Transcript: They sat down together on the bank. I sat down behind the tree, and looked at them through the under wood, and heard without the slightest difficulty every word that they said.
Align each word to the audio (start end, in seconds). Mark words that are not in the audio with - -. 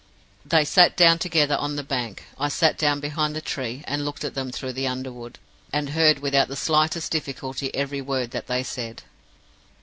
They 0.43 0.65
sat 0.65 0.97
down 0.97 1.19
together 1.19 1.55
on 1.57 1.75
the 1.75 1.83
bank. 1.83 2.23
I 2.39 2.47
sat 2.49 2.75
down 2.75 3.01
behind 3.01 3.35
the 3.35 3.39
tree, 3.39 3.83
and 3.85 4.03
looked 4.03 4.23
at 4.23 4.33
them 4.33 4.51
through 4.51 4.73
the 4.73 4.87
under 4.87 5.11
wood, 5.11 5.37
and 5.71 5.91
heard 5.91 6.23
without 6.23 6.47
the 6.47 6.55
slightest 6.55 7.11
difficulty 7.11 7.69
every 7.75 8.01
word 8.01 8.31
that 8.31 8.47
they 8.47 8.63
said. 8.63 9.03